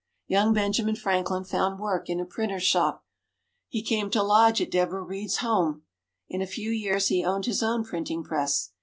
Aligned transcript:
Young 0.25 0.51
Benjamin 0.51 0.95
Franklin 0.95 1.43
found 1.43 1.79
work 1.79 2.09
in 2.09 2.19
a 2.19 2.25
printer's 2.25 2.63
shop. 2.63 3.05
He 3.67 3.83
came 3.83 4.09
to 4.09 4.23
lodge 4.23 4.59
at 4.59 4.71
Deborah 4.71 5.03
Read's 5.03 5.37
home. 5.37 5.83
In 6.27 6.41
a 6.41 6.47
few 6.47 6.71
years, 6.71 7.09
he 7.09 7.23
owned 7.23 7.45
his 7.45 7.61
own 7.61 7.83
printing 7.83 8.23
press. 8.23 8.71